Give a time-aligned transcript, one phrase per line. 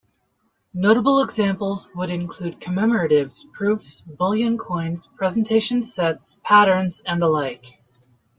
[0.73, 7.79] Notable examples would include commemoratives, proofs, bullion coins, presentation sets, patterns and the like.